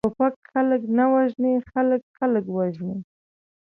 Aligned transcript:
ټوپک 0.05 0.35
خلک 0.53 0.81
نه 0.97 1.05
وژني، 1.13 1.53
خلک، 1.71 2.01
خلک 2.17 2.45
وژني! 2.55 2.97